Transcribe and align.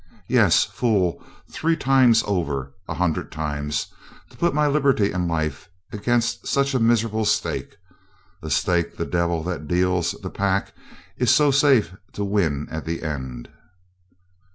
Yes, 0.27 0.63
fool, 0.65 1.21
three 1.51 1.75
times 1.77 2.23
over 2.25 2.73
a 2.87 2.95
hundred 2.95 3.31
times 3.31 3.85
to 4.31 4.35
put 4.37 4.51
my 4.51 4.65
liberty 4.65 5.11
and 5.11 5.27
life 5.27 5.69
against 5.91 6.47
such 6.47 6.73
a 6.73 6.79
miserable 6.79 7.23
stake 7.23 7.77
a 8.41 8.49
stake 8.49 8.97
the 8.97 9.05
devil 9.05 9.43
that 9.43 9.67
deals 9.67 10.13
the 10.23 10.31
pack 10.31 10.73
is 11.17 11.29
so 11.29 11.51
safe 11.51 11.93
to 12.13 12.23
win 12.25 12.67
at 12.71 12.83
the 12.85 13.03
end. 13.03 13.49